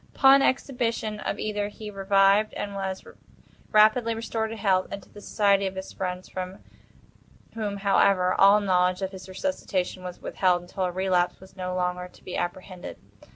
[0.15, 3.03] Upon exhibition of ether he revived and was
[3.71, 6.57] rapidly restored to health, and to the society of his friends—from
[7.53, 12.07] whom, however, all knowledge of his resuscitation was withheld, until a relapse was no longer
[12.07, 12.97] to be apprehended.